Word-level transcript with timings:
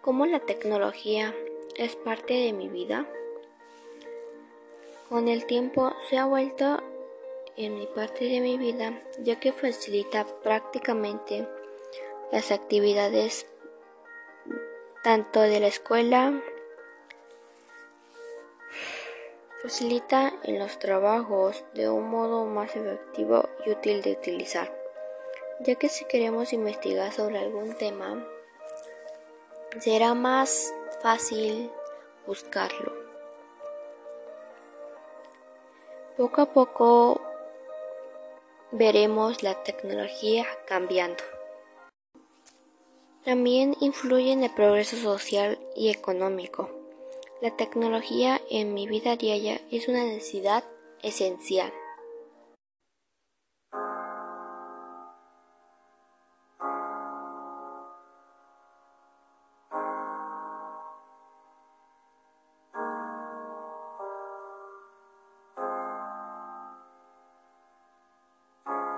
¿Cómo 0.00 0.26
la 0.26 0.40
tecnología 0.40 1.34
es 1.76 1.96
parte 1.96 2.34
de 2.34 2.52
mi 2.52 2.68
vida? 2.68 3.06
Con 5.08 5.28
el 5.28 5.44
tiempo 5.46 5.92
se 6.08 6.18
ha 6.18 6.24
vuelto 6.24 6.80
en 7.56 7.76
mi 7.76 7.86
parte 7.86 8.26
de 8.26 8.40
mi 8.40 8.56
vida 8.56 9.02
ya 9.18 9.40
que 9.40 9.52
facilita 9.52 10.24
prácticamente 10.42 11.48
las 12.30 12.52
actividades 12.52 13.46
tanto 15.02 15.40
de 15.40 15.58
la 15.58 15.66
escuela, 15.66 16.40
facilita 19.62 20.32
en 20.44 20.58
los 20.58 20.78
trabajos 20.78 21.64
de 21.74 21.90
un 21.90 22.08
modo 22.08 22.44
más 22.44 22.76
efectivo 22.76 23.48
y 23.66 23.70
útil 23.70 24.02
de 24.02 24.12
utilizar, 24.12 24.72
ya 25.60 25.74
que 25.74 25.88
si 25.88 26.04
queremos 26.04 26.52
investigar 26.52 27.12
sobre 27.12 27.38
algún 27.38 27.76
tema, 27.76 28.24
será 29.80 30.14
más 30.14 30.72
fácil 31.02 31.70
buscarlo. 32.26 32.92
Poco 36.16 36.40
a 36.40 36.46
poco 36.46 37.20
veremos 38.72 39.42
la 39.42 39.62
tecnología 39.62 40.46
cambiando. 40.66 41.22
También 43.24 43.76
influye 43.80 44.32
en 44.32 44.42
el 44.42 44.50
progreso 44.50 44.96
social 44.96 45.58
y 45.76 45.90
económico. 45.90 46.70
La 47.40 47.56
tecnología 47.56 48.40
en 48.50 48.74
mi 48.74 48.88
vida 48.88 49.16
diaria 49.16 49.60
es 49.70 49.86
una 49.86 50.02
necesidad 50.02 50.64
esencial. 51.02 51.72